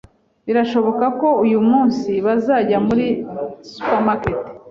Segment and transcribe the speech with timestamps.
[0.47, 3.05] Birashoboka ko uyu munsi bazajya muri
[3.71, 4.39] supermarket.